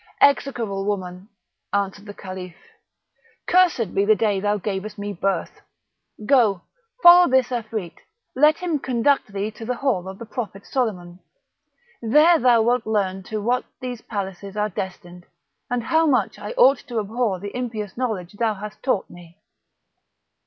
"Execrable 0.19 0.83
woman!" 0.85 1.29
answered 1.71 2.05
the 2.05 2.13
Caliph; 2.15 2.55
"cursed 3.45 3.93
be 3.93 4.03
the 4.03 4.15
day 4.15 4.39
thou 4.39 4.57
gavest 4.57 4.97
me 4.97 5.13
birth! 5.13 5.61
go, 6.25 6.61
follow 7.03 7.29
this 7.29 7.51
Afrit; 7.51 7.99
let 8.33 8.57
him 8.57 8.79
conduct 8.79 9.31
thee 9.31 9.51
to 9.51 9.63
the 9.63 9.75
hall 9.75 10.07
of 10.07 10.17
the 10.17 10.25
Prophet 10.25 10.63
Soliman, 10.65 11.19
there 12.01 12.39
thou 12.39 12.63
wilt 12.63 12.87
learn 12.87 13.21
to 13.21 13.43
what 13.43 13.63
these 13.79 14.01
palaces 14.01 14.57
are 14.57 14.69
destined, 14.69 15.27
and 15.69 15.83
how 15.83 16.07
much 16.07 16.39
I 16.39 16.53
ought 16.53 16.79
to 16.87 16.97
abhor 16.97 17.39
the 17.39 17.55
impious 17.55 17.95
knowledge 17.95 18.33
thou 18.33 18.55
hast 18.55 18.81
taught 18.81 19.07
me." 19.07 19.37